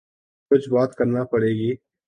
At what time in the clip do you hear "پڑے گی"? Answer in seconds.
1.31-1.71